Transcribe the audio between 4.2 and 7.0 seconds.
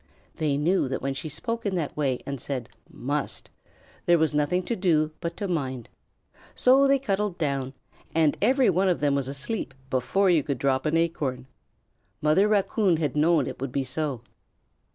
nothing to do but to mind. So they